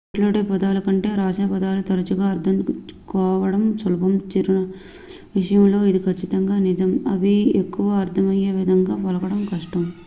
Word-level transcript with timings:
మాట్లాడే 0.07 0.39
పదాల 0.47 0.77
కంటే 0.79 1.09
వ్రాసిన 1.09 1.45
పదాలు 1.47 1.81
తరచుగా 1.81 2.25
అర్థం 2.27 2.55
చేసుకోవడం 2.59 3.61
సులభం 3.77 4.13
చిరునామాల 4.31 4.67
విషయంలో 5.35 5.79
ఇది 5.85 5.99
ఖచ్చితంగా 6.03 6.55
నిజం 6.61 6.91
అవి 7.07 7.35
ఎక్కువగా 7.57 7.97
అర్థమయ్యేవిధంగా 8.01 8.95
పలకడం 9.03 9.41
కష్టం 9.51 9.83